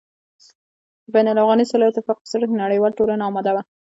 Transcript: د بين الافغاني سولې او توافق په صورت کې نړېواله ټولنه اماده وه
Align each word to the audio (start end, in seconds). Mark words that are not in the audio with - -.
د 1.03 1.05
بين 1.13 1.27
الافغاني 1.29 1.65
سولې 1.71 1.85
او 1.87 1.95
توافق 1.97 2.17
په 2.21 2.29
صورت 2.31 2.47
کې 2.51 2.57
نړېواله 2.63 2.97
ټولنه 2.99 3.23
اماده 3.29 3.51
وه 3.53 3.61